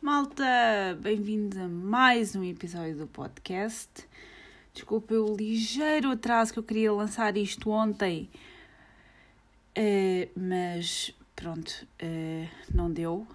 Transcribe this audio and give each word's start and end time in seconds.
Malta, 0.00 0.44
bem-vindos 1.00 1.58
a 1.58 1.66
mais 1.66 2.36
um 2.36 2.44
episódio 2.44 2.96
do 2.98 3.06
podcast. 3.06 4.06
Desculpa 4.74 5.14
o 5.14 5.34
ligeiro 5.34 6.10
atraso 6.10 6.52
que 6.52 6.58
eu 6.58 6.62
queria 6.62 6.92
lançar 6.92 7.36
isto 7.36 7.70
ontem, 7.70 8.28
uh, 9.76 10.30
mas 10.38 11.14
pronto, 11.34 11.88
uh, 12.02 12.48
não 12.72 12.92
deu. 12.92 13.26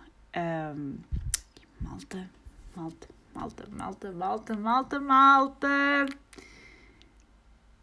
Malta, 1.82 2.30
malta, 2.76 3.08
malta, 3.34 3.68
malta, 3.72 4.12
malta, 4.12 4.56
malta, 4.56 5.00
malta. 5.00 6.06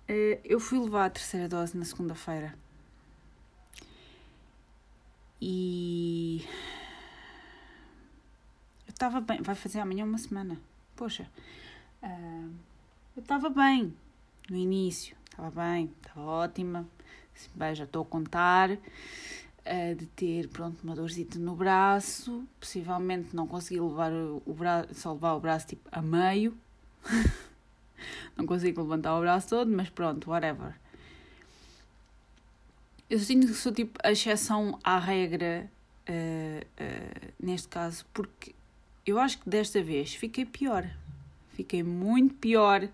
Uh, 0.08 0.40
eu 0.44 0.60
fui 0.60 0.78
levar 0.78 1.06
a 1.06 1.10
terceira 1.10 1.48
dose 1.48 1.76
na 1.76 1.84
segunda-feira. 1.84 2.54
E 5.40 6.17
estava 8.98 9.20
bem, 9.20 9.40
vai 9.40 9.54
fazer 9.54 9.78
amanhã 9.78 10.04
uma 10.04 10.18
semana. 10.18 10.58
Poxa, 10.96 11.24
uh, 12.02 12.50
eu 13.16 13.22
estava 13.22 13.48
bem 13.48 13.94
no 14.50 14.56
início, 14.56 15.16
estava 15.30 15.50
bem, 15.62 15.94
estava 16.02 16.20
ótima. 16.20 16.84
Bem, 17.54 17.72
já 17.76 17.84
estou 17.84 18.02
a 18.02 18.04
contar 18.04 18.72
uh, 18.72 19.94
de 19.96 20.04
ter 20.06 20.48
pronto, 20.48 20.82
uma 20.82 20.96
dorzita 20.96 21.38
no 21.38 21.54
braço, 21.54 22.44
possivelmente 22.58 23.36
não 23.36 23.46
consegui 23.46 23.78
levar 23.78 24.12
o, 24.12 24.42
o 24.44 24.52
braço, 24.52 24.92
só 24.94 25.12
levar 25.12 25.34
o 25.34 25.40
braço 25.40 25.68
tipo 25.68 25.88
a 25.92 26.02
meio. 26.02 26.58
não 28.36 28.44
consigo 28.46 28.82
levantar 28.82 29.16
o 29.16 29.20
braço 29.20 29.48
todo, 29.48 29.70
mas 29.70 29.88
pronto, 29.88 30.28
whatever. 30.28 30.74
Eu 33.08 33.20
sinto 33.20 33.46
que 33.46 33.54
sou 33.54 33.70
tipo 33.70 33.96
a 34.02 34.10
exceção 34.10 34.76
à 34.82 34.98
regra 34.98 35.70
uh, 36.08 36.66
uh, 36.66 37.32
neste 37.40 37.68
caso, 37.68 38.04
porque 38.12 38.57
eu 39.10 39.18
acho 39.18 39.38
que 39.38 39.48
desta 39.48 39.82
vez 39.82 40.14
fiquei 40.14 40.44
pior. 40.44 40.88
Fiquei 41.54 41.82
muito 41.82 42.34
pior. 42.34 42.88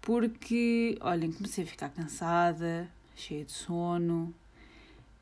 Porque, 0.00 0.98
olhem, 1.00 1.32
comecei 1.32 1.64
a 1.64 1.66
ficar 1.66 1.88
cansada, 1.88 2.90
cheia 3.16 3.44
de 3.44 3.52
sono, 3.52 4.34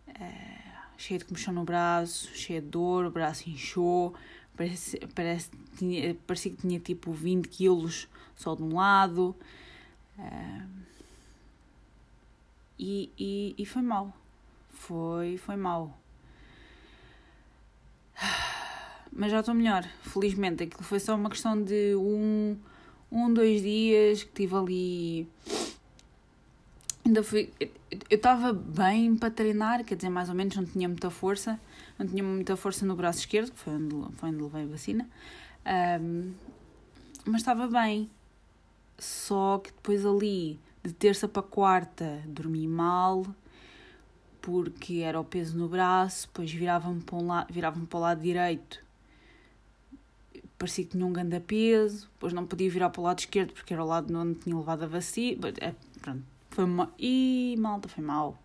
uh, 0.09 0.73
cheia 0.99 1.19
de 1.19 1.25
comichão 1.25 1.55
no 1.55 1.63
braço, 1.63 2.35
cheia 2.35 2.61
de 2.61 2.67
dor, 2.67 3.07
o 3.07 3.11
braço 3.11 3.49
inchou, 3.49 4.13
parece, 4.57 4.99
parece, 5.15 5.51
tinha, 5.79 6.17
parecia 6.27 6.51
que 6.51 6.57
tinha 6.57 6.81
tipo 6.81 7.13
20 7.13 7.47
quilos 7.49 8.09
só 8.35 8.57
de 8.57 8.63
um 8.65 8.75
lado. 8.75 9.37
Uh, 10.19 10.69
e, 12.77 13.13
e, 13.17 13.55
e 13.57 13.65
foi 13.65 13.83
mal. 13.83 14.13
Foi, 14.71 15.39
foi 15.39 15.55
mal. 15.55 15.97
Mas 19.23 19.31
já 19.31 19.39
estou 19.39 19.55
melhor, 19.55 19.85
felizmente. 20.03 20.65
Aquilo 20.65 20.83
foi 20.83 20.99
só 20.99 21.15
uma 21.15 21.31
questão 21.31 21.63
de 21.63 21.95
um, 21.95 22.57
um 23.09 23.33
dois 23.33 23.63
dias 23.63 24.25
que 24.25 24.33
tive 24.33 24.57
ali. 24.57 25.29
Ainda 27.07 27.23
fui. 27.23 27.49
Eu 28.11 28.17
estava 28.17 28.53
bem 28.53 29.15
para 29.15 29.31
treinar, 29.31 29.85
quer 29.85 29.95
dizer, 29.95 30.11
mais 30.11 30.29
ou 30.29 30.35
menos, 30.35 30.57
não 30.57 30.65
tinha 30.65 30.89
muita 30.89 31.09
força. 31.09 31.57
Não 31.97 32.05
tinha 32.05 32.25
muita 32.25 32.57
força 32.57 32.85
no 32.85 32.97
braço 32.97 33.21
esquerdo, 33.21 33.53
que 33.53 33.61
foi 33.61 33.75
onde, 33.75 33.95
foi 34.17 34.31
onde 34.31 34.43
levei 34.43 34.65
a 34.65 34.67
vacina. 34.67 35.09
Um, 36.01 36.33
mas 37.25 37.43
estava 37.43 37.69
bem. 37.69 38.11
Só 38.99 39.59
que 39.59 39.71
depois 39.71 40.05
ali 40.05 40.59
de 40.83 40.93
terça 40.93 41.29
para 41.29 41.45
quarta 41.45 42.25
dormi 42.27 42.67
mal, 42.67 43.25
porque 44.41 44.95
era 44.95 45.21
o 45.21 45.25
peso 45.25 45.57
no 45.57 45.69
braço, 45.69 46.27
depois 46.27 46.51
virava-me 46.51 47.01
para, 47.03 47.17
um 47.17 47.29
virava 47.49 47.79
para 47.87 47.99
o 47.99 48.01
lado 48.01 48.21
direito, 48.21 48.83
parecia 50.63 50.85
que 50.85 50.93
tinha 50.93 51.05
um 51.05 51.13
grande 51.13 51.41
peso, 51.41 52.09
depois 52.13 52.33
não 52.33 52.47
podia 52.47 52.71
virar 52.71 52.89
para 52.91 53.01
o 53.01 53.05
lado 53.05 53.19
esquerdo 53.19 53.53
porque 53.53 53.75
era 53.75 53.83
o 53.83 53.87
lado 53.87 54.17
onde 54.17 54.39
tinha 54.39 54.57
levado 54.57 54.85
a 54.85 54.87
vacina. 54.87 55.49
É, 55.61 55.75
pronto, 56.01 56.23
foi 56.51 56.65
mal. 56.67 56.89
Malta, 57.59 57.89
foi 57.89 58.05
mal. 58.05 58.39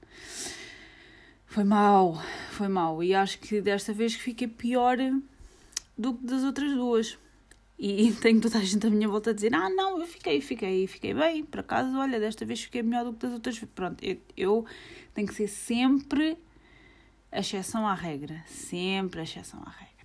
Foi 1.45 1.63
mal, 1.63 2.19
foi 2.49 2.67
mal. 2.67 3.03
E 3.03 3.13
acho 3.13 3.37
que 3.37 3.61
desta 3.61 3.93
vez 3.93 4.15
fiquei 4.15 4.47
pior 4.47 4.97
do 5.95 6.15
que 6.15 6.25
das 6.25 6.43
outras 6.43 6.71
duas. 6.71 7.19
E 7.77 8.11
tenho 8.19 8.41
toda 8.41 8.57
a 8.57 8.63
gente 8.63 8.87
à 8.87 8.89
minha 8.89 9.07
volta 9.07 9.29
a 9.29 9.33
dizer: 9.33 9.53
Ah, 9.53 9.69
não, 9.69 9.99
eu 9.99 10.07
fiquei, 10.07 10.41
fiquei, 10.41 10.87
fiquei 10.87 11.13
bem. 11.13 11.45
Por 11.45 11.59
acaso, 11.59 11.95
olha, 11.99 12.19
desta 12.19 12.43
vez 12.45 12.63
fiquei 12.63 12.81
melhor 12.81 13.05
do 13.05 13.13
que 13.13 13.19
das 13.19 13.33
outras. 13.33 13.59
Pronto, 13.75 14.03
eu, 14.03 14.17
eu 14.35 14.65
tenho 15.13 15.27
que 15.27 15.35
ser 15.35 15.47
sempre 15.47 16.35
a 17.31 17.41
exceção 17.41 17.87
à 17.87 17.93
regra. 17.93 18.43
Sempre 18.47 19.19
a 19.19 19.23
exceção 19.23 19.61
à 19.61 19.69
regra. 19.69 19.97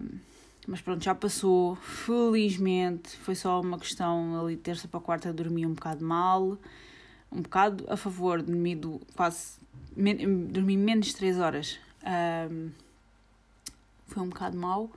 Um, 0.00 0.31
mas 0.66 0.80
pronto, 0.80 1.02
já 1.02 1.14
passou. 1.14 1.76
Felizmente, 1.76 3.16
foi 3.18 3.34
só 3.34 3.60
uma 3.60 3.78
questão 3.78 4.40
ali, 4.40 4.56
terça 4.56 4.86
para 4.86 5.00
quarta, 5.00 5.32
dormi 5.32 5.66
um 5.66 5.74
bocado 5.74 6.04
mal. 6.04 6.58
Um 7.30 7.42
bocado 7.42 7.84
a 7.88 7.96
favor, 7.96 8.42
dormi 8.42 8.74
do, 8.74 9.00
quase. 9.16 9.58
Men, 9.96 10.46
dormi 10.46 10.76
menos 10.76 11.06
de 11.08 11.16
3 11.16 11.38
horas. 11.38 11.78
Um, 12.50 12.70
foi 14.06 14.22
um 14.22 14.28
bocado 14.28 14.56
mal. 14.56 14.90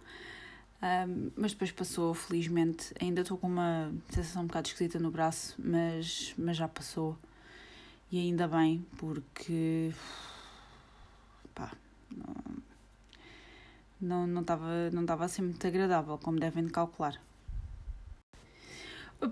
Um, 0.84 1.32
mas 1.36 1.54
depois 1.54 1.72
passou, 1.72 2.14
felizmente. 2.14 2.94
Ainda 3.02 3.22
estou 3.22 3.38
com 3.38 3.48
uma 3.48 3.92
sensação 4.10 4.44
um 4.44 4.48
bocado 4.48 4.68
esquisita 4.68 5.00
no 5.00 5.10
braço, 5.10 5.56
mas, 5.58 6.34
mas 6.38 6.58
já 6.58 6.68
passou. 6.68 7.18
E 8.12 8.20
ainda 8.20 8.48
bem, 8.48 8.86
porque. 8.98 9.92
pá. 11.56 11.72
Não, 12.16 12.36
não 14.06 14.42
estava 14.42 14.90
não 14.92 15.02
estava 15.02 15.26
a 15.26 15.28
ser 15.28 15.42
muito 15.42 15.66
agradável, 15.66 16.18
como 16.18 16.40
devem 16.40 16.68
calcular. 16.68 17.20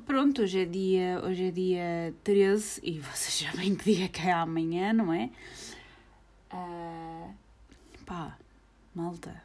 Pronto, 0.06 0.41
hoje 0.41 0.61
é 0.61 0.66
dia, 0.66 1.22
hoje 1.23 1.47
é 1.47 1.51
dia 1.51 2.16
13 2.23 2.81
e 2.83 3.00
vocês 3.01 3.39
já 3.39 3.51
bem 3.56 3.75
que 3.75 3.94
dia 3.94 4.09
que 4.09 4.22
é 4.22 4.31
amanhã, 4.31 4.94
não 4.94 5.13
é? 5.13 5.29
Uh, 6.51 7.33
pá, 8.06 8.38
malta, 8.95 9.44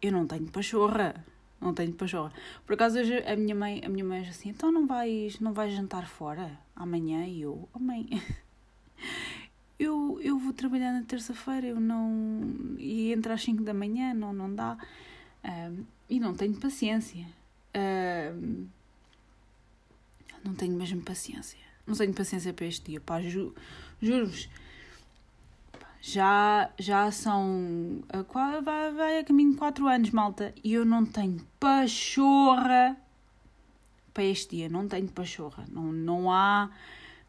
eu 0.00 0.12
não 0.12 0.26
tenho 0.26 0.48
pachorra 0.50 1.24
não 1.62 1.72
tenho 1.72 1.92
pachorra. 1.94 2.32
Por 2.66 2.74
acaso 2.74 2.98
hoje 2.98 3.18
a 3.18 3.36
minha 3.36 3.54
mãe, 3.54 3.80
a 3.84 3.88
minha 3.88 4.04
mãe 4.04 4.26
assim, 4.28 4.50
então 4.50 4.72
não 4.72 4.86
vais, 4.86 5.38
não 5.38 5.52
vais 5.52 5.72
jantar 5.72 6.06
fora 6.06 6.58
amanhã? 6.74 7.24
E 7.24 7.42
eu, 7.42 7.68
oh 7.72 7.78
mãe, 7.78 8.08
eu, 9.84 10.20
eu 10.22 10.38
vou 10.38 10.52
trabalhar 10.52 10.92
na 10.92 11.02
terça-feira, 11.02 11.66
eu 11.66 11.80
não. 11.80 12.76
E 12.78 13.12
entre 13.12 13.32
às 13.32 13.42
5 13.42 13.62
da 13.62 13.74
manhã, 13.74 14.14
não, 14.14 14.32
não 14.32 14.54
dá. 14.54 14.76
E 16.08 16.20
não 16.20 16.34
tenho 16.34 16.54
paciência. 16.54 17.26
Não 20.44 20.54
tenho 20.54 20.76
mesmo 20.76 21.02
paciência. 21.02 21.58
Não 21.86 21.94
tenho 21.94 22.14
paciência 22.14 22.52
para 22.52 22.66
este 22.66 22.90
dia, 22.90 23.00
pá, 23.00 23.20
ju, 23.20 23.52
juro-vos 24.00 24.48
já, 26.02 26.68
já 26.78 27.10
são. 27.12 28.02
Vai, 28.64 28.92
vai 28.92 29.18
a 29.20 29.24
caminho 29.24 29.52
de 29.52 29.56
4 29.58 29.86
anos, 29.86 30.10
malta. 30.10 30.52
E 30.62 30.74
eu 30.74 30.84
não 30.84 31.06
tenho 31.06 31.40
pachorra 31.60 32.96
para 34.12 34.24
este 34.24 34.56
dia. 34.56 34.68
Não 34.68 34.88
tenho 34.88 35.08
pachorra. 35.08 35.64
Não, 35.70 35.92
não 35.92 36.30
há. 36.30 36.68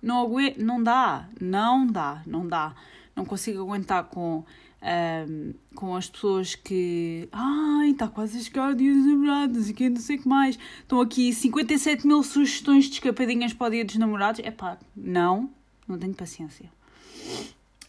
Não, 0.04 0.22
aguento, 0.22 0.58
não 0.58 0.84
dá. 0.84 1.30
Não 1.40 1.88
dá. 1.88 2.22
Não 2.28 2.46
dá. 2.46 2.76
Não 3.16 3.24
consigo 3.24 3.62
aguentar 3.62 4.04
com. 4.04 4.44
Um, 4.86 5.54
com 5.74 5.96
as 5.96 6.10
pessoas 6.10 6.56
que. 6.56 7.30
Ai, 7.32 7.92
está 7.92 8.10
quase 8.10 8.38
a 8.38 8.42
chegar 8.42 8.72
o 8.72 8.76
dia 8.76 8.94
dos 8.94 9.06
namorados 9.06 9.70
e 9.70 9.74
que 9.74 9.90
não 9.90 10.02
sei 10.02 10.18
o 10.18 10.22
que 10.22 10.28
mais. 10.28 10.60
Estão 10.82 11.00
aqui 11.00 11.32
57 11.32 12.06
mil 12.06 12.22
sugestões 12.22 12.86
de 12.86 12.96
escapadinhas 12.96 13.54
para 13.54 13.68
o 13.68 13.70
dia 13.72 13.86
dos 13.86 13.96
namorados. 13.96 14.42
É 14.44 14.52
pá, 14.52 14.78
não. 14.94 15.50
Não 15.88 15.98
tenho 15.98 16.14
paciência. 16.14 16.70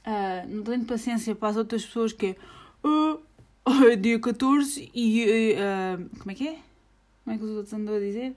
Uh, 0.06 0.48
não 0.48 0.62
tenho 0.62 0.84
paciência 0.84 1.34
para 1.34 1.48
as 1.48 1.56
outras 1.56 1.84
pessoas 1.84 2.12
que 2.12 2.26
é 2.26 2.36
uh, 2.86 3.20
uh, 3.66 3.96
dia 3.96 4.20
14 4.20 4.90
e 4.94 5.54
uh, 5.54 6.18
como 6.18 6.30
é 6.30 6.34
que 6.34 6.46
é? 6.46 6.58
Como 7.24 7.34
é 7.34 7.38
que 7.38 7.44
os 7.44 7.50
outros 7.50 7.72
andam 7.72 7.96
a 7.96 7.98
dizer? 7.98 8.36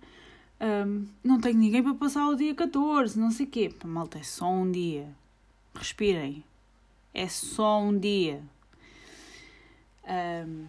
Um, 0.60 1.06
não 1.24 1.40
tenho 1.40 1.58
ninguém 1.58 1.84
para 1.84 1.94
passar 1.94 2.28
o 2.28 2.36
dia 2.36 2.54
14, 2.56 3.20
não 3.20 3.30
sei 3.32 3.46
o 3.46 3.50
quê. 3.50 3.72
Malta, 3.86 4.18
é 4.18 4.24
só 4.24 4.52
um 4.52 4.72
dia. 4.72 5.08
Respirem. 5.76 6.44
É 7.14 7.28
só 7.28 7.82
um 7.82 7.98
dia. 7.98 8.42
Um, 10.08 10.66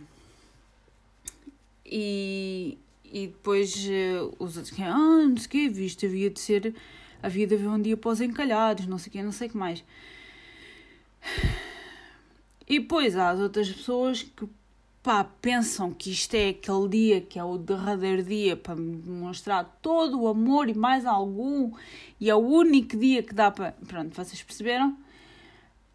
e, 1.84 2.76
e 3.04 3.28
depois 3.28 3.74
uh, 3.86 4.34
os 4.38 4.56
outros 4.56 4.74
que 4.74 4.82
ah, 4.82 4.92
não 4.94 5.36
sei 5.36 5.46
o 5.46 5.50
quê, 5.50 5.68
visto, 5.68 6.04
havia 6.04 6.28
de 6.28 6.40
ser, 6.40 6.74
havia 7.22 7.46
de 7.46 7.54
haver 7.54 7.68
um 7.68 7.80
dia 7.80 7.96
pós 7.96 8.20
encalhados, 8.20 8.86
não 8.86 8.98
sei 8.98 9.08
o 9.08 9.12
quê, 9.12 9.22
não 9.22 9.32
sei 9.32 9.48
o 9.48 9.50
que 9.50 9.56
mais. 9.56 9.82
E 12.68 12.78
depois 12.80 13.16
há 13.16 13.30
as 13.30 13.40
outras 13.40 13.72
pessoas 13.72 14.22
que 14.22 14.46
pá, 15.08 15.24
pensam 15.24 15.90
que 15.90 16.10
isto 16.10 16.34
é 16.34 16.50
aquele 16.50 16.86
dia 16.86 17.20
que 17.22 17.38
é 17.38 17.42
o 17.42 17.56
derradeiro 17.56 18.22
dia 18.22 18.54
para 18.54 18.74
demonstrar 18.74 19.78
todo 19.80 20.20
o 20.20 20.28
amor 20.28 20.68
e 20.68 20.74
mais 20.74 21.06
algum 21.06 21.72
e 22.20 22.28
é 22.28 22.34
o 22.34 22.38
único 22.38 22.94
dia 22.94 23.22
que 23.22 23.32
dá 23.32 23.50
para. 23.50 23.72
Pronto, 23.86 24.14
vocês 24.14 24.42
perceberam? 24.42 24.90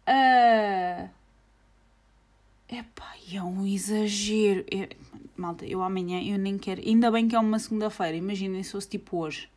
Uh... 0.08 1.08
Epá, 2.68 3.14
é 3.32 3.40
um 3.40 3.64
exagero. 3.64 4.64
É, 4.68 4.88
malta, 5.36 5.64
eu 5.64 5.80
amanhã 5.80 6.20
eu 6.20 6.36
nem 6.36 6.58
quero. 6.58 6.82
Ainda 6.84 7.08
bem 7.08 7.28
que 7.28 7.36
é 7.36 7.38
uma 7.38 7.60
segunda-feira. 7.60 8.16
Imaginem 8.16 8.64
se 8.64 8.72
fosse 8.72 8.88
tipo 8.88 9.18
hoje. 9.18 9.48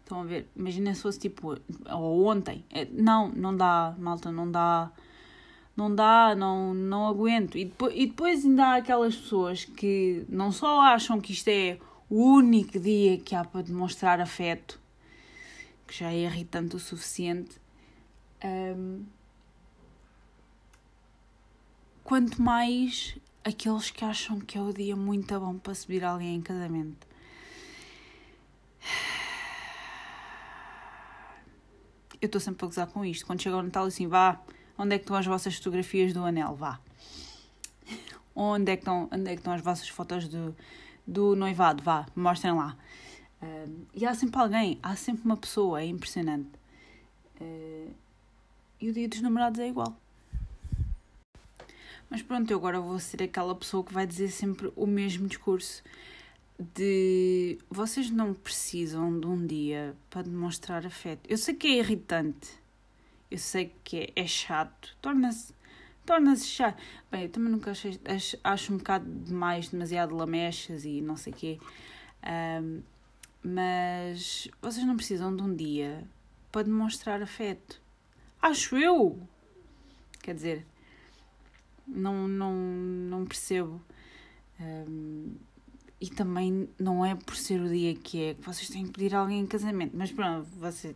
Estão 0.00 0.22
a 0.22 0.24
ver? 0.24 0.48
Imaginem 0.56 0.92
se 0.94 1.02
fosse 1.02 1.20
tipo 1.20 1.56
ou 1.88 2.26
ontem. 2.26 2.64
É, 2.70 2.88
não, 2.90 3.28
não 3.28 3.56
dá, 3.56 3.94
malta, 3.96 4.32
não 4.32 4.50
dá. 4.50 4.90
Não 5.76 5.94
dá, 5.94 6.34
não, 6.34 6.74
não 6.74 7.06
aguento. 7.06 7.56
E 7.56 7.64
depois, 7.64 7.94
e 7.96 8.06
depois 8.06 8.44
ainda 8.44 8.66
há 8.66 8.76
aquelas 8.76 9.16
pessoas 9.16 9.64
que 9.64 10.24
não 10.28 10.52
só 10.52 10.80
acham 10.80 11.20
que 11.20 11.32
isto 11.32 11.48
é 11.48 11.78
o 12.10 12.34
único 12.34 12.78
dia 12.78 13.18
que 13.18 13.34
há 13.34 13.42
para 13.42 13.62
demonstrar 13.62 14.20
afeto, 14.20 14.78
que 15.86 15.98
já 15.98 16.12
é 16.12 16.24
irritante 16.24 16.76
o 16.76 16.78
suficiente. 16.78 17.58
Um, 18.44 19.04
quanto 22.04 22.42
mais 22.42 23.16
aqueles 23.44 23.90
que 23.90 24.04
acham 24.04 24.40
que 24.40 24.58
é 24.58 24.60
o 24.60 24.72
dia 24.72 24.94
muito 24.94 25.38
bom 25.40 25.58
para 25.58 25.74
subir 25.74 26.04
alguém 26.04 26.36
em 26.36 26.42
casamento. 26.42 27.06
Eu 32.20 32.26
estou 32.26 32.40
sempre 32.40 32.64
a 32.64 32.68
gozar 32.68 32.86
com 32.86 33.04
isto. 33.04 33.26
Quando 33.26 33.40
chega 33.40 33.56
o 33.56 33.62
Natal, 33.62 33.84
assim, 33.84 34.06
vá, 34.06 34.40
onde 34.78 34.94
é 34.94 34.98
que 34.98 35.04
estão 35.04 35.16
as 35.16 35.26
vossas 35.26 35.56
fotografias 35.56 36.12
do 36.12 36.24
anel? 36.24 36.54
Vá. 36.54 36.80
Onde 38.34 38.72
é 38.72 38.76
que 38.76 38.82
estão, 38.82 39.08
onde 39.12 39.30
é 39.30 39.34
que 39.34 39.40
estão 39.40 39.52
as 39.52 39.60
vossas 39.60 39.88
fotos 39.88 40.28
do, 40.28 40.54
do 41.06 41.36
noivado? 41.36 41.82
Vá, 41.82 42.06
mostrem 42.16 42.54
lá. 42.54 42.76
Uh, 43.42 43.86
e 43.94 44.06
há 44.06 44.14
sempre 44.14 44.40
alguém, 44.40 44.78
há 44.82 44.94
sempre 44.96 45.24
uma 45.24 45.36
pessoa, 45.36 45.82
é 45.82 45.86
impressionante. 45.86 46.50
Uh, 47.40 47.92
e 48.80 48.88
o 48.88 48.92
dia 48.92 49.08
dos 49.08 49.20
namorados 49.20 49.58
é 49.60 49.68
igual. 49.68 49.96
Mas 52.08 52.22
pronto, 52.22 52.50
eu 52.50 52.58
agora 52.58 52.80
vou 52.80 52.98
ser 52.98 53.22
aquela 53.22 53.54
pessoa 53.54 53.82
que 53.82 53.92
vai 53.92 54.06
dizer 54.06 54.28
sempre 54.28 54.72
o 54.76 54.86
mesmo 54.86 55.26
discurso 55.26 55.82
de 56.74 57.58
vocês 57.70 58.10
não 58.10 58.34
precisam 58.34 59.18
de 59.18 59.26
um 59.26 59.46
dia 59.46 59.96
para 60.10 60.22
demonstrar 60.22 60.86
afeto. 60.86 61.20
Eu 61.28 61.38
sei 61.38 61.54
que 61.54 61.66
é 61.66 61.78
irritante, 61.78 62.50
eu 63.32 63.38
sei 63.38 63.74
que 63.82 64.12
é, 64.16 64.22
é 64.22 64.26
chato, 64.26 64.96
torna-se 65.00 65.54
torna-se 66.04 66.46
chato. 66.46 66.80
Bem, 67.10 67.24
eu 67.24 67.28
também 67.28 67.50
nunca 67.50 67.70
achei, 67.70 67.98
acho, 68.04 68.36
acho 68.42 68.74
um 68.74 68.78
bocado 68.78 69.08
demais, 69.24 69.68
demasiado 69.68 70.14
lamechas 70.14 70.84
e 70.84 71.00
não 71.00 71.16
sei 71.16 71.32
o 71.32 71.36
quê. 71.36 71.58
Um, 72.62 72.82
mas 73.42 74.48
vocês 74.60 74.86
não 74.86 74.96
precisam 74.96 75.34
de 75.34 75.42
um 75.42 75.54
dia 75.54 76.04
para 76.50 76.62
demonstrar 76.62 77.22
afeto. 77.22 77.80
Acho 78.40 78.76
eu. 78.76 79.18
Quer 80.22 80.34
dizer, 80.34 80.66
não, 81.86 82.28
não, 82.28 82.54
não 82.54 83.24
percebo. 83.24 83.80
Um, 84.60 85.34
e 86.00 86.08
também 86.08 86.68
não 86.78 87.04
é 87.04 87.14
por 87.14 87.36
ser 87.36 87.60
o 87.60 87.68
dia 87.68 87.94
que 87.94 88.22
é 88.24 88.34
que 88.34 88.42
vocês 88.42 88.68
têm 88.68 88.86
que 88.86 88.92
pedir 88.92 89.14
alguém 89.14 89.40
em 89.40 89.46
casamento. 89.46 89.96
Mas 89.96 90.12
pronto, 90.12 90.46
você, 90.58 90.94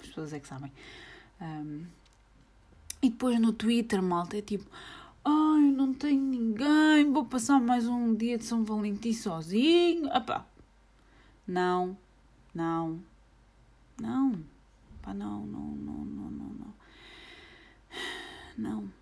as 0.00 0.08
pessoas 0.08 0.32
é 0.32 0.40
que 0.40 0.48
sabem. 0.48 0.72
Um, 1.40 1.86
e 3.02 3.08
depois 3.10 3.40
no 3.40 3.52
Twitter, 3.52 4.02
malta, 4.02 4.36
é 4.36 4.42
tipo: 4.42 4.70
Ai, 5.24 5.62
não 5.62 5.94
tenho 5.94 6.20
ninguém, 6.20 7.10
vou 7.12 7.24
passar 7.24 7.60
mais 7.60 7.86
um 7.86 8.14
dia 8.14 8.38
de 8.38 8.44
São 8.44 8.64
Valentim 8.64 9.12
sozinho. 9.12 10.08
Epá, 10.14 10.44
não, 11.46 11.96
não, 12.54 13.00
não, 14.00 14.42
pá, 15.02 15.14
não, 15.14 15.46
não, 15.46 15.60
não, 15.60 16.04
não, 16.04 16.30
não, 16.30 16.48
não. 16.48 16.74
Não. 18.58 19.00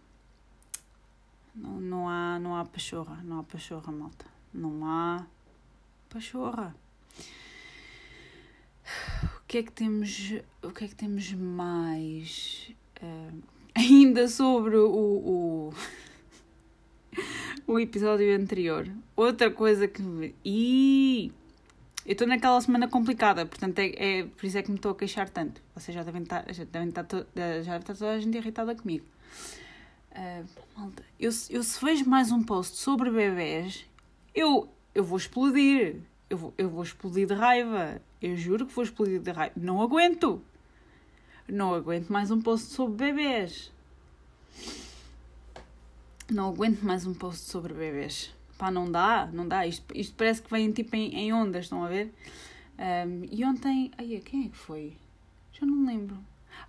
Não, 1.55 1.81
não 1.81 2.09
há, 2.09 2.39
não 2.39 2.55
há 2.55 2.65
pachorra, 2.65 3.21
não 3.25 3.41
há 3.41 3.43
pachorra, 3.43 3.91
malta. 3.91 4.25
Não 4.55 4.87
há 4.87 5.27
pachorra. 6.09 6.75
Que 9.49 9.59
é 9.59 9.63
que 9.63 9.73
temos, 9.73 10.35
o 10.63 10.71
que 10.71 10.85
é 10.85 10.89
que 10.89 10.95
temos 10.95 11.33
mais 11.33 12.71
uh, 13.03 13.43
ainda 13.75 14.29
sobre 14.29 14.77
o, 14.77 14.91
o, 14.91 15.75
o 17.73 17.81
episódio 17.81 18.37
anterior? 18.37 18.87
Outra 19.17 19.51
coisa 19.51 19.89
que. 19.89 20.35
E 20.45 21.33
eu 22.05 22.13
estou 22.13 22.29
naquela 22.29 22.61
semana 22.61 22.89
complicada, 22.89 23.47
portanto 23.47 23.79
é, 23.79 24.19
é 24.19 24.25
por 24.25 24.45
isso 24.45 24.59
é 24.59 24.63
que 24.63 24.71
me 24.71 24.77
estou 24.77 24.93
a 24.93 24.95
queixar 24.95 25.31
tanto. 25.31 25.63
Vocês 25.75 25.95
já 25.95 26.03
devem 26.03 26.25
estar, 26.25 26.45
já 26.53 26.65
devem 26.65 26.91
estar, 26.91 27.07
já 27.35 27.73
deve 27.73 27.79
estar 27.79 27.95
toda 27.95 28.11
a 28.13 28.21
gente 28.21 28.37
irritada 28.37 28.75
comigo. 28.75 29.07
Uh, 30.13 30.47
malta, 30.77 31.03
eu, 31.19 31.31
eu 31.49 31.63
se 31.63 31.83
vejo 31.83 32.07
mais 32.07 32.31
um 32.31 32.43
post 32.43 32.77
sobre 32.77 33.11
bebés, 33.11 33.87
eu, 34.35 34.69
eu 34.95 35.03
vou 35.03 35.17
explodir. 35.17 35.97
Eu 36.31 36.37
vou, 36.37 36.55
eu 36.59 36.69
vou 36.69 36.83
explodir 36.83 37.27
de 37.27 37.35
raiva. 37.35 38.01
Eu 38.21 38.37
juro 38.37 38.67
que 38.67 38.75
vou 38.75 38.85
explodir 38.85 39.21
de 39.21 39.31
raiva. 39.31 39.55
Não 39.57 39.81
aguento. 39.81 40.43
Não 41.49 41.75
aguento 41.75 42.11
mais 42.11 42.31
um 42.31 42.41
post 42.41 42.69
sobre 42.73 43.13
bebés. 43.13 43.73
Não 46.31 46.51
aguento 46.51 46.83
mais 46.83 47.07
um 47.07 47.15
post 47.15 47.51
sobre 47.51 47.73
bebés. 47.73 48.35
Pá, 48.59 48.71
não 48.71 48.91
dá, 48.91 49.31
não 49.33 49.49
dá. 49.49 49.67
Isto, 49.67 49.85
isto 49.97 50.15
parece 50.17 50.43
que 50.43 50.51
vem 50.51 50.71
tipo 50.73 50.95
em, 50.95 51.15
em 51.15 51.33
ondas, 51.33 51.65
estão 51.65 51.85
a 51.85 51.89
ver? 51.89 52.13
Um, 52.79 53.27
e 53.31 53.45
ontem. 53.45 53.91
Ai, 53.97 54.21
quem 54.25 54.47
é 54.47 54.49
que 54.49 54.57
foi? 54.57 54.97
Já 55.53 55.65
não 55.65 55.75
me 55.75 55.87
lembro. 55.87 56.19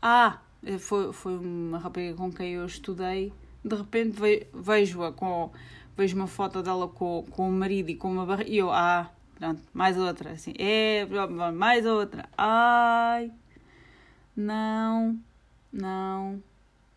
Ah, 0.02 0.40
eh, 0.64 0.78
foi, 0.78 1.12
foi 1.14 1.38
uma 1.38 1.78
rapariga 1.78 2.16
com 2.16 2.32
quem 2.32 2.54
eu 2.54 2.66
estudei, 2.66 3.34
de 3.64 3.76
repente 3.76 4.18
vejo-a 4.54 5.12
com. 5.12 5.52
Vejo 5.98 6.16
uma 6.16 6.28
foto 6.28 6.64
dela 6.64 6.88
com, 6.88 7.26
com 7.30 7.50
o 7.50 7.52
marido 7.52 7.90
e 7.90 7.96
com 7.96 8.10
uma 8.10 8.26
barriga. 8.26 8.50
E 8.50 8.58
eu, 8.58 8.72
ah, 8.72 9.12
pronto, 9.40 9.62
mais 9.74 9.98
outra. 9.98 10.32
Assim, 10.32 10.54
é, 10.60 11.08
mais 11.56 11.86
outra. 11.86 12.30
Ai, 12.38 13.32
não, 14.36 15.20
não, 15.72 16.44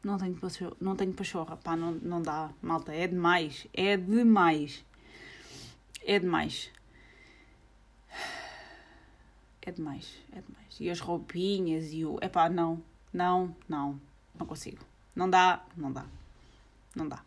não 0.03 0.19
tenho 0.19 0.35
pachorra, 0.35 0.77
não 0.81 0.97
tenho 0.97 1.13
pachorra, 1.13 1.57
pá, 1.57 1.77
não, 1.77 1.93
não 1.93 2.21
dá, 2.21 2.51
malta, 2.61 2.93
é 2.93 3.07
demais, 3.07 3.67
é 3.73 3.97
demais, 3.97 4.85
é 6.05 6.19
demais. 6.19 6.71
É 9.65 9.71
demais, 9.71 10.19
é 10.33 10.41
demais. 10.41 10.81
E 10.81 10.91
as 10.91 10.99
roupinhas 10.99 11.93
e 11.93 12.05
o. 12.05 12.19
Epá, 12.21 12.49
não, 12.49 12.83
não, 13.13 13.55
não, 13.69 14.01
não 14.37 14.45
consigo. 14.45 14.85
Não 15.15 15.31
dá, 15.31 15.65
não 15.77 15.93
dá. 15.93 16.05
Não 16.97 17.09
dá. 17.09 17.23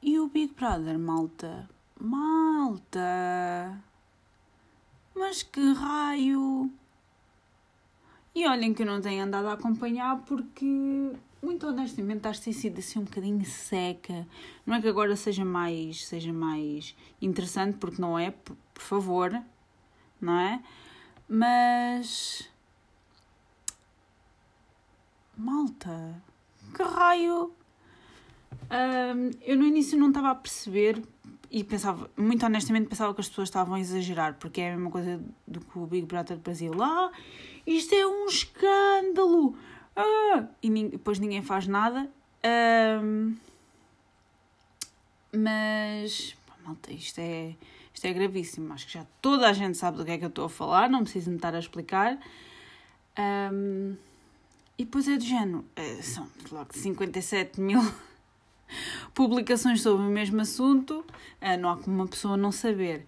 E 0.00 0.18
o 0.18 0.28
Big 0.28 0.54
Brother, 0.54 0.98
malta? 0.98 1.68
Malta! 2.00 3.82
Mas 5.16 5.42
que 5.42 5.72
raio! 5.72 6.70
E 8.32 8.46
olhem 8.46 8.72
que 8.72 8.82
eu 8.82 8.86
não 8.86 9.00
tenho 9.00 9.24
andado 9.24 9.48
a 9.48 9.54
acompanhar 9.54 10.18
porque, 10.18 10.64
muito 11.42 11.66
honestamente, 11.66 12.28
acho 12.28 12.38
que 12.38 12.44
tem 12.44 12.52
sido 12.52 12.78
assim 12.78 13.00
um 13.00 13.04
bocadinho 13.04 13.44
seca. 13.44 14.24
Não 14.64 14.76
é 14.76 14.80
que 14.80 14.86
agora 14.86 15.16
seja 15.16 15.44
mais, 15.44 16.06
seja 16.06 16.32
mais 16.32 16.94
interessante, 17.20 17.78
porque 17.78 18.00
não 18.00 18.16
é, 18.16 18.30
por, 18.30 18.56
favor, 18.74 19.42
não 20.20 20.38
é? 20.38 20.62
Mas 21.28 22.48
malta, 25.36 26.22
que 26.76 26.82
raio? 26.82 27.52
Um, 28.70 29.30
eu 29.42 29.56
no 29.56 29.64
início 29.64 29.98
não 29.98 30.08
estava 30.08 30.30
a 30.30 30.34
perceber 30.36 31.02
e 31.50 31.64
pensava, 31.64 32.10
muito 32.16 32.44
honestamente, 32.44 32.88
pensava 32.88 33.14
que 33.14 33.20
as 33.20 33.28
pessoas 33.28 33.48
estavam 33.48 33.74
a 33.74 33.80
exagerar, 33.80 34.34
porque 34.34 34.60
é 34.60 34.72
a 34.72 34.74
mesma 34.74 34.90
coisa 34.90 35.20
do 35.46 35.60
que 35.60 35.78
o 35.78 35.86
Big 35.86 36.06
Brother 36.06 36.36
Brasil. 36.36 36.72
Ah, 36.82 37.10
isto 37.66 37.94
é 37.94 38.06
um 38.06 38.26
escândalo! 38.26 39.56
Ah, 39.96 40.46
e 40.62 40.70
depois 40.88 41.18
ninguém 41.18 41.42
faz 41.42 41.66
nada. 41.66 42.08
Um, 43.02 43.34
mas, 45.32 46.36
pá, 46.46 46.54
malta, 46.64 46.92
isto 46.92 47.18
é, 47.18 47.54
isto 47.92 48.04
é 48.04 48.12
gravíssimo. 48.12 48.72
Acho 48.72 48.86
que 48.86 48.92
já 48.92 49.06
toda 49.20 49.48
a 49.48 49.52
gente 49.52 49.76
sabe 49.76 49.96
do 49.96 50.04
que 50.04 50.10
é 50.10 50.18
que 50.18 50.24
eu 50.24 50.28
estou 50.28 50.44
a 50.44 50.50
falar, 50.50 50.88
não 50.90 51.02
preciso 51.02 51.30
me 51.30 51.36
estar 51.36 51.54
a 51.54 51.58
explicar. 51.58 52.18
Um, 53.18 53.96
e 54.76 54.84
depois 54.84 55.08
é 55.08 55.16
do 55.16 55.24
género, 55.24 55.64
é, 55.74 56.02
são 56.02 56.28
logo 56.52 56.72
57 56.72 57.60
mil 57.60 57.80
publicações 59.14 59.80
sobre 59.80 60.06
o 60.06 60.10
mesmo 60.10 60.40
assunto, 60.40 61.04
é, 61.40 61.56
não 61.56 61.70
há 61.70 61.76
como 61.76 61.96
uma 61.96 62.06
pessoa 62.06 62.36
não 62.36 62.52
saber. 62.52 63.06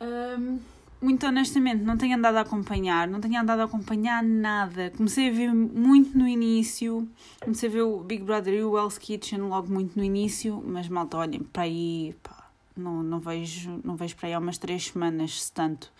Um, 0.00 0.58
muito 1.00 1.26
honestamente, 1.26 1.82
não 1.84 1.96
tenho 1.96 2.16
andado 2.16 2.36
a 2.36 2.40
acompanhar, 2.40 3.06
não 3.06 3.20
tenho 3.20 3.38
andado 3.40 3.60
a 3.60 3.64
acompanhar 3.64 4.22
nada. 4.22 4.90
Comecei 4.96 5.28
a 5.28 5.32
ver 5.32 5.54
muito 5.54 6.16
no 6.16 6.26
início, 6.26 7.08
comecei 7.40 7.68
a 7.68 7.72
ver 7.72 7.82
o 7.82 8.00
Big 8.00 8.24
Brother 8.24 8.54
e 8.54 8.64
o 8.64 8.78
Hell's 8.78 8.98
Kitchen 8.98 9.40
logo 9.40 9.72
muito 9.72 9.96
no 9.96 10.04
início, 10.04 10.62
mas 10.66 10.88
malta, 10.88 11.18
olhem, 11.18 11.40
para 11.40 11.62
aí, 11.62 12.14
pá, 12.22 12.50
não, 12.76 13.02
não, 13.02 13.20
vejo, 13.20 13.80
não 13.84 13.94
vejo 13.96 14.16
para 14.16 14.28
aí 14.28 14.34
há 14.34 14.38
umas 14.38 14.58
três 14.58 14.86
semanas, 14.86 15.44
se 15.44 15.52
tanto. 15.52 15.92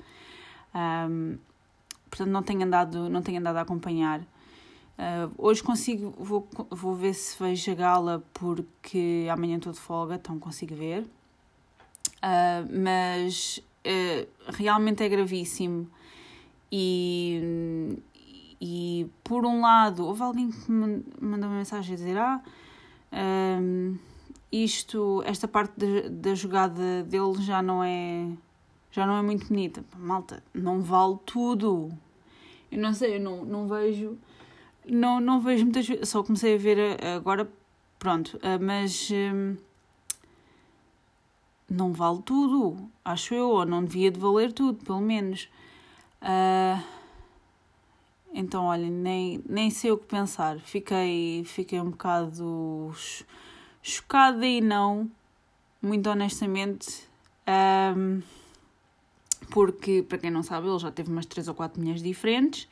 Um, 0.74 1.38
portanto 2.10 2.30
não 2.30 2.42
tenho 2.42 2.62
andado, 2.62 3.08
não 3.08 3.22
tenho 3.22 3.38
andado 3.38 3.56
a 3.56 3.60
acompanhar. 3.60 4.22
Uh, 4.98 5.30
hoje 5.36 5.62
consigo, 5.62 6.14
vou, 6.18 6.48
vou 6.70 6.94
ver 6.94 7.12
se 7.12 7.38
vejo 7.42 7.70
a 7.70 7.74
gala 7.74 8.24
porque 8.32 9.26
amanhã 9.30 9.58
estou 9.58 9.72
de 9.72 9.78
folga, 9.78 10.14
então 10.14 10.38
consigo 10.38 10.74
ver. 10.74 11.02
Uh, 12.22 12.82
mas 12.82 13.62
uh, 13.84 14.28
realmente 14.48 15.02
é 15.02 15.08
gravíssimo. 15.08 15.86
E, 16.72 17.98
e 18.60 19.06
por 19.22 19.44
um 19.44 19.60
lado, 19.60 20.06
houve 20.06 20.22
alguém 20.22 20.50
que 20.50 20.70
me 20.70 21.04
mandou 21.20 21.48
uma 21.48 21.58
mensagem 21.58 21.94
a 21.94 21.96
dizer: 21.96 22.18
Ah, 22.18 22.40
um, 23.60 23.96
isto, 24.50 25.22
esta 25.26 25.46
parte 25.46 25.74
da, 25.78 26.08
da 26.08 26.34
jogada 26.34 27.02
dele 27.04 27.40
já 27.42 27.62
não 27.62 27.84
é 27.84 28.28
já 28.90 29.06
não 29.06 29.18
é 29.18 29.22
muito 29.22 29.46
bonita. 29.48 29.84
Malta, 29.96 30.42
não 30.54 30.80
vale 30.80 31.18
tudo. 31.26 31.90
Eu 32.72 32.78
não 32.78 32.94
sei, 32.94 33.16
eu 33.16 33.20
não, 33.20 33.44
não 33.44 33.68
vejo 33.68 34.18
não, 34.86 35.20
não 35.20 35.40
vejo 35.40 35.64
muitas 35.64 35.86
vezes, 35.86 36.08
só 36.08 36.22
comecei 36.22 36.54
a 36.54 36.58
ver 36.58 37.04
agora, 37.04 37.48
pronto, 37.98 38.38
ah, 38.42 38.58
mas 38.58 39.10
hum, 39.10 39.56
não 41.68 41.92
vale 41.92 42.22
tudo, 42.22 42.88
acho 43.04 43.34
eu, 43.34 43.50
ou 43.50 43.66
não 43.66 43.84
devia 43.84 44.10
de 44.10 44.18
valer 44.20 44.52
tudo, 44.52 44.84
pelo 44.84 45.00
menos. 45.00 45.48
Uh, 46.22 46.82
então, 48.32 48.64
olha, 48.64 48.88
nem, 48.88 49.42
nem 49.48 49.70
sei 49.70 49.90
o 49.90 49.98
que 49.98 50.06
pensar. 50.06 50.58
Fiquei, 50.60 51.42
fiquei 51.44 51.80
um 51.80 51.90
bocado 51.90 52.94
chocada 53.82 54.46
e 54.46 54.60
não, 54.60 55.10
muito 55.80 56.08
honestamente. 56.08 57.08
Um, 57.96 58.20
porque, 59.50 60.02
para 60.02 60.18
quem 60.18 60.30
não 60.30 60.42
sabe, 60.42 60.68
ele 60.68 60.78
já 60.78 60.90
teve 60.90 61.10
umas 61.10 61.26
3 61.26 61.48
ou 61.48 61.54
4 61.54 61.80
mulheres 61.80 62.02
diferentes. 62.02 62.68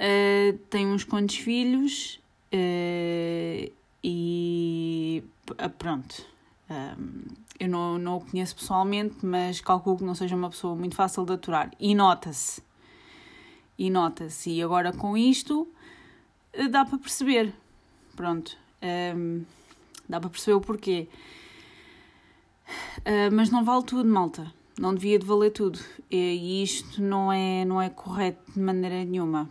Uh, 0.00 0.58
tem 0.68 0.86
uns 0.86 1.04
quantos 1.04 1.36
filhos 1.36 2.20
uh, 2.52 3.72
e 4.02 5.22
uh, 5.50 5.70
pronto. 5.78 6.26
Um, 6.68 7.22
eu 7.60 7.68
não, 7.68 7.98
não 7.98 8.16
o 8.16 8.20
conheço 8.20 8.56
pessoalmente, 8.56 9.24
mas 9.24 9.60
calculo 9.60 9.98
que 9.98 10.04
não 10.04 10.14
seja 10.14 10.34
uma 10.34 10.50
pessoa 10.50 10.74
muito 10.74 10.96
fácil 10.96 11.24
de 11.24 11.34
aturar. 11.34 11.70
E 11.78 11.94
nota-se. 11.94 12.62
E 13.78 13.90
nota-se. 13.90 14.50
E 14.50 14.62
agora 14.62 14.92
com 14.92 15.16
isto 15.16 15.68
dá 16.70 16.84
para 16.84 16.98
perceber. 16.98 17.54
Pronto. 18.16 18.56
Um, 18.82 19.44
dá 20.08 20.18
para 20.18 20.28
perceber 20.28 20.56
o 20.56 20.60
porquê. 20.60 21.08
mas 23.32 23.50
não 23.50 23.64
vale 23.64 23.84
tudo, 23.84 24.08
malta. 24.08 24.52
Não 24.76 24.92
devia 24.92 25.18
de 25.18 25.26
valer 25.26 25.50
tudo. 25.50 25.78
E 26.10 26.64
isto 26.64 27.00
não 27.00 27.32
é, 27.32 27.64
não 27.64 27.80
é 27.80 27.88
correto 27.88 28.50
de 28.52 28.58
maneira 28.58 29.04
nenhuma. 29.04 29.48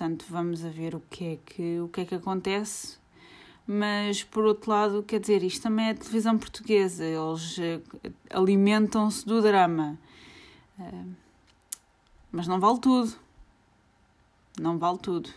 Portanto, 0.00 0.24
vamos 0.30 0.64
a 0.64 0.70
ver 0.70 0.94
o 0.94 1.02
que 1.10 1.24
é 1.26 1.38
que, 1.44 1.78
o 1.78 1.88
que, 1.88 2.00
é 2.00 2.04
que 2.06 2.14
acontece. 2.14 2.96
Mas, 3.66 4.24
por 4.24 4.46
outro 4.46 4.70
lado, 4.70 5.02
quer 5.02 5.20
dizer, 5.20 5.42
isto 5.42 5.64
também 5.64 5.90
é 5.90 5.94
televisão 5.94 6.38
portuguesa, 6.38 7.04
eles 7.04 7.58
uh, 7.58 7.82
alimentam-se 8.30 9.26
do 9.26 9.42
drama. 9.42 9.98
Uh, 10.78 11.14
mas 12.32 12.48
não 12.48 12.58
vale 12.58 12.78
tudo. 12.80 13.12
Não 14.58 14.78
vale 14.78 14.96
tudo. 14.96 15.28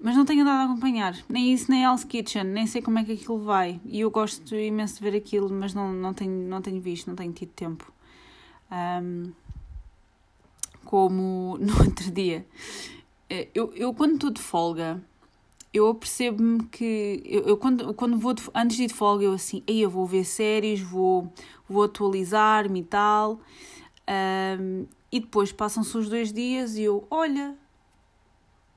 Mas 0.00 0.16
não 0.16 0.24
tenho 0.24 0.40
andado 0.40 0.70
a 0.70 0.72
acompanhar. 0.72 1.18
Nem 1.28 1.52
isso, 1.52 1.70
nem 1.70 1.82
Hell's 1.82 2.04
Kitchen. 2.04 2.44
Nem 2.44 2.66
sei 2.66 2.80
como 2.80 2.98
é 2.98 3.04
que 3.04 3.12
aquilo 3.12 3.40
vai. 3.44 3.78
E 3.84 4.00
eu 4.00 4.10
gosto 4.10 4.54
imenso 4.54 4.94
de 4.94 5.02
ver 5.02 5.14
aquilo, 5.14 5.50
mas 5.50 5.74
não, 5.74 5.92
não, 5.92 6.14
tenho, 6.14 6.48
não 6.48 6.62
tenho 6.62 6.80
visto, 6.80 7.08
não 7.08 7.14
tenho 7.14 7.34
tido 7.34 7.50
tempo. 7.50 7.92
Um, 8.72 9.32
como 10.86 11.58
no 11.60 11.78
outro 11.80 12.10
dia. 12.10 12.46
Eh, 13.28 13.48
eu, 13.54 13.72
eu 13.74 13.92
quando 13.92 14.14
estou 14.14 14.30
de 14.30 14.40
folga, 14.40 15.02
eu 15.74 15.94
percebo-me 15.94 16.64
que 16.64 17.22
eu, 17.24 17.42
eu, 17.42 17.56
quando, 17.56 17.92
quando 17.94 18.18
vou 18.18 18.32
de, 18.32 18.42
antes 18.54 18.76
de 18.76 18.84
ir 18.84 18.86
de 18.86 18.94
folga, 18.94 19.24
eu 19.24 19.32
assim, 19.32 19.62
aí 19.68 19.82
eu 19.82 19.90
vou 19.90 20.06
ver 20.06 20.24
séries, 20.24 20.80
vou, 20.80 21.30
vou 21.68 21.84
atualizar-me 21.84 22.80
e 22.80 22.84
tal. 22.84 23.40
Um, 24.08 24.86
e 25.12 25.20
depois 25.20 25.52
passam-se 25.52 25.96
os 25.96 26.08
dois 26.08 26.32
dias 26.32 26.76
e 26.76 26.82
eu, 26.82 27.06
olha, 27.10 27.56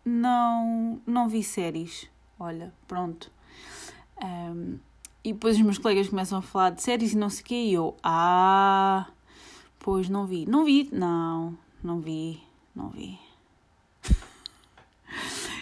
não, 0.03 0.99
não 1.05 1.29
vi 1.29 1.43
séries. 1.43 2.09
Olha, 2.39 2.73
pronto. 2.87 3.31
Um, 4.21 4.77
e 5.23 5.33
depois 5.33 5.55
os 5.57 5.61
meus 5.61 5.77
colegas 5.77 6.09
começam 6.09 6.39
a 6.39 6.41
falar 6.41 6.71
de 6.71 6.81
séries 6.81 7.13
e 7.13 7.17
não 7.17 7.29
sei 7.29 7.41
o 7.41 7.45
quê, 7.45 7.55
e 7.55 7.73
eu, 7.73 7.95
ah, 8.03 9.07
pois 9.79 10.09
não 10.09 10.25
vi. 10.25 10.45
Não 10.45 10.65
vi, 10.65 10.89
não, 10.91 11.57
não 11.83 11.99
vi, 11.99 12.41
não 12.75 12.89
vi. 12.89 13.19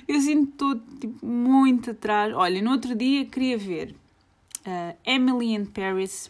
Eu 0.08 0.22
sinto 0.22 0.52
estou 0.52 0.76
tipo, 1.00 1.26
muito 1.26 1.92
atrás. 1.92 2.34
Olha, 2.34 2.62
no 2.62 2.72
outro 2.72 2.96
dia 2.96 3.26
queria 3.26 3.58
ver 3.58 3.96
uh, 4.66 4.96
Emily 5.06 5.54
in 5.54 5.66
Paris 5.66 6.30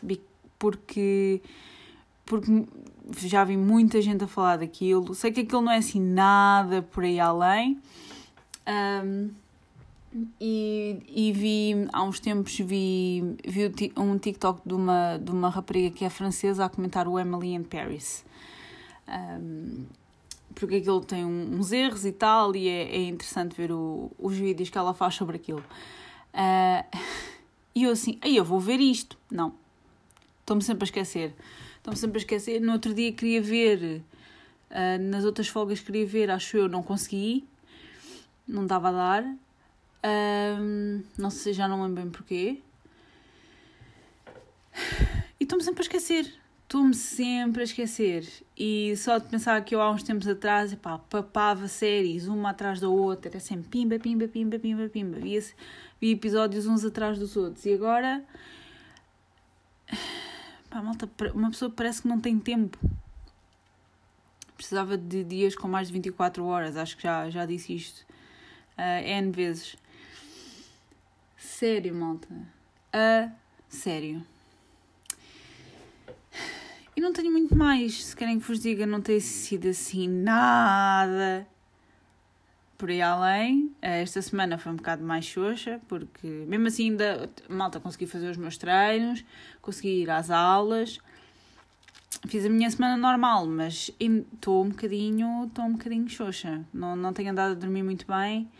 porque, 0.58 1.42
porque 2.26 2.66
já 3.18 3.44
vi 3.44 3.58
muita 3.58 4.02
gente 4.02 4.24
a 4.24 4.28
falar 4.28 4.58
daquilo. 4.58 5.14
Sei 5.14 5.32
que 5.32 5.42
aquilo 5.42 5.62
não 5.62 5.72
é 5.72 5.78
assim 5.78 6.02
nada 6.02 6.82
por 6.82 7.04
aí 7.04 7.20
além. 7.20 7.80
Um, 8.68 9.30
e, 10.40 11.00
e 11.08 11.32
vi, 11.32 11.88
há 11.94 12.04
uns 12.04 12.20
tempos, 12.20 12.58
vi, 12.58 13.36
vi 13.46 13.72
um 13.96 14.18
TikTok 14.18 14.62
de 14.66 14.74
uma, 14.74 15.18
de 15.18 15.32
uma 15.32 15.50
rapariga 15.50 15.96
que 15.96 16.04
é 16.04 16.10
francesa 16.10 16.66
a 16.66 16.70
comentar 16.70 17.08
o 17.08 17.20
Emily 17.20 17.54
in 17.54 17.64
Paris. 17.64 18.26
Um, 19.08 19.86
porque 20.54 20.76
aquilo 20.76 21.04
tem 21.04 21.24
uns 21.24 21.72
erros 21.72 22.06
e 22.06 22.12
tal, 22.12 22.56
e 22.56 22.68
é, 22.68 22.96
é 22.96 23.04
interessante 23.04 23.56
ver 23.56 23.72
o, 23.72 24.12
os 24.18 24.36
vídeos 24.36 24.70
que 24.70 24.78
ela 24.78 24.94
faz 24.94 25.16
sobre 25.16 25.36
aquilo. 25.36 25.64
Uh, 26.34 26.98
e 27.76 27.84
eu 27.84 27.92
assim, 27.92 28.18
aí 28.22 28.36
eu 28.36 28.44
vou 28.44 28.60
ver 28.60 28.80
isto. 28.80 29.18
Não, 29.30 29.54
estou-me 30.40 30.64
sempre 30.64 30.84
a 30.84 30.88
esquecer. 30.88 31.34
Estou-me 31.78 31.98
sempre 31.98 32.18
a 32.18 32.22
esquecer. 32.22 32.60
No 32.60 32.74
outro 32.74 32.94
dia 32.94 33.12
queria 33.14 33.42
ver, 33.42 34.02
uh, 34.72 35.02
nas 35.10 35.26
outras 35.26 35.48
folgas 35.48 35.80
queria 35.80 36.06
ver, 36.06 36.32
acho 36.32 36.58
eu, 36.58 36.68
não 36.68 36.82
consegui. 36.82 37.46
Não 38.48 38.66
dava 38.66 38.90
a 38.90 38.92
dar. 38.92 39.36
Não 41.18 41.30
sei, 41.30 41.52
já 41.52 41.68
não 41.68 41.84
lembro 41.84 42.02
bem 42.02 42.10
porquê. 42.10 42.62
E 45.38 45.44
estou-me 45.44 45.64
sempre 45.64 45.82
a 45.82 45.84
esquecer 45.84 46.34
estou-me 46.68 46.94
sempre 46.94 47.62
a 47.62 47.64
esquecer. 47.64 48.28
E 48.56 48.94
só 48.98 49.18
de 49.18 49.28
pensar 49.30 49.64
que 49.64 49.74
eu 49.74 49.82
há 49.82 49.90
uns 49.90 50.04
tempos 50.04 50.28
atrás, 50.28 50.74
epá, 50.74 50.98
papava 50.98 51.68
séries 51.68 52.28
uma 52.28 52.50
atrás 52.50 52.82
da 52.82 52.90
outra, 52.90 53.32
era 53.32 53.40
sempre 53.40 53.70
pimba, 53.70 53.98
pimba, 53.98 54.28
pimba, 54.28 54.60
pimba, 54.60 54.90
pimba. 54.90 55.18
Via, 55.18 55.42
via 56.00 56.14
episódios 56.14 56.68
uns 56.68 56.84
atrás 56.84 57.18
dos 57.18 57.38
outros. 57.38 57.66
E 57.66 57.74
agora. 57.74 58.24
Pá, 60.70 60.82
malta, 60.82 61.10
uma 61.34 61.50
pessoa 61.50 61.72
parece 61.72 62.02
que 62.02 62.08
não 62.10 62.20
tem 62.20 62.38
tempo. 62.38 62.78
Precisava 64.58 64.98
de 64.98 65.24
dias 65.24 65.56
com 65.56 65.68
mais 65.68 65.88
de 65.88 65.94
24 65.94 66.44
horas, 66.44 66.76
acho 66.76 66.98
que 66.98 67.04
já, 67.04 67.30
já 67.30 67.46
disse 67.46 67.74
isto 67.74 68.06
uh, 68.78 69.06
N 69.06 69.32
vezes. 69.32 69.78
Sério, 71.38 71.96
malta. 71.96 72.28
A 72.92 73.30
sério. 73.70 74.26
Não 77.08 77.14
tenho 77.14 77.32
muito 77.32 77.56
mais, 77.56 78.04
se 78.04 78.14
querem 78.14 78.38
que 78.38 78.46
vos 78.46 78.60
diga, 78.60 78.86
não 78.86 79.00
tem 79.00 79.18
sido 79.22 79.70
assim 79.70 80.10
nada 80.10 81.48
por 82.78 82.90
aí 82.90 83.02
além. 83.02 83.74
Esta 83.82 84.22
semana 84.22 84.58
foi 84.58 84.74
um 84.74 84.76
bocado 84.76 85.06
mais 85.06 85.24
xoxa, 85.24 85.80
porque 85.88 86.28
mesmo 86.28 86.68
assim 86.68 86.90
ainda, 86.90 87.30
malta, 87.48 87.80
consegui 87.80 88.08
fazer 88.08 88.30
os 88.30 88.36
meus 88.36 88.58
treinos, 88.58 89.24
consegui 89.62 90.02
ir 90.02 90.10
às 90.10 90.30
aulas. 90.30 91.00
Fiz 92.28 92.46
a 92.46 92.50
minha 92.50 92.70
semana 92.70 92.98
normal, 92.98 93.48
mas 93.48 93.90
estou 93.98 94.66
um 94.66 94.70
bocadinho, 94.72 95.46
estou 95.46 95.64
um 95.64 95.72
bocadinho 95.72 96.10
xoxa. 96.10 96.62
Não, 96.74 96.94
não 96.98 97.14
tenho 97.14 97.32
andado 97.32 97.52
a 97.52 97.56
dormir 97.56 97.84
muito 97.84 98.06
bem. 98.06 98.52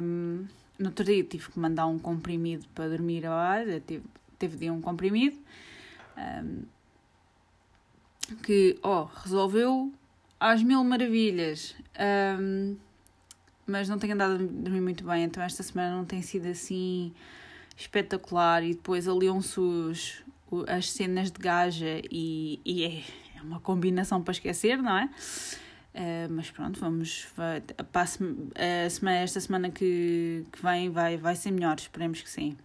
Um, 0.00 0.46
no 0.78 0.86
outro 0.86 1.04
dia 1.04 1.24
tive 1.24 1.50
que 1.50 1.58
mandar 1.58 1.88
um 1.88 1.98
comprimido 1.98 2.64
para 2.76 2.88
dormir 2.88 3.24
teve, 3.88 4.04
teve 4.38 4.56
de 4.56 4.70
um 4.70 4.80
comprimido. 4.80 5.36
Um, 6.16 6.62
que, 8.36 8.78
ó, 8.82 9.02
oh, 9.02 9.20
resolveu 9.22 9.92
às 10.38 10.62
mil 10.62 10.82
maravilhas. 10.84 11.74
Um, 12.38 12.76
mas 13.66 13.88
não 13.88 13.98
tenho 13.98 14.14
andado 14.14 14.34
a 14.34 14.38
dormir 14.38 14.80
muito 14.80 15.04
bem, 15.04 15.24
então 15.24 15.42
esta 15.42 15.62
semana 15.62 15.96
não 15.96 16.04
tem 16.04 16.22
sido 16.22 16.46
assim 16.46 17.12
espetacular. 17.76 18.64
E 18.64 18.74
depois 18.74 19.06
aliam-se 19.06 19.60
as 20.66 20.90
cenas 20.90 21.30
de 21.30 21.38
gaja 21.38 22.00
e, 22.10 22.60
e 22.64 22.84
é, 22.84 23.38
é 23.38 23.42
uma 23.42 23.60
combinação 23.60 24.22
para 24.22 24.32
esquecer, 24.32 24.82
não 24.82 24.96
é? 24.96 25.10
Uh, 25.92 26.30
mas 26.30 26.50
pronto, 26.50 26.78
vamos. 26.80 27.26
Vai, 27.36 27.62
a, 27.78 28.84
a 28.84 28.90
semana, 28.90 29.18
esta 29.18 29.40
semana 29.40 29.70
que, 29.70 30.44
que 30.52 30.62
vem 30.62 30.90
vai, 30.90 31.16
vai 31.16 31.36
ser 31.36 31.50
melhor, 31.50 31.76
esperemos 31.76 32.22
que 32.22 32.30
sim 32.30 32.56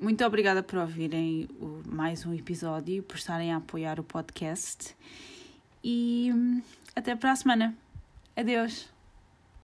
muito 0.00 0.24
obrigada 0.24 0.62
por 0.62 0.78
ouvirem 0.78 1.48
o, 1.60 1.82
mais 1.86 2.26
um 2.26 2.34
episódio, 2.34 3.02
por 3.02 3.16
estarem 3.16 3.52
a 3.52 3.58
apoiar 3.58 4.00
o 4.00 4.04
podcast 4.04 4.96
e 5.82 6.30
hum, 6.34 6.62
até 6.94 7.14
para 7.14 7.32
a 7.32 7.36
semana. 7.36 7.74
Adeus! 8.36 8.97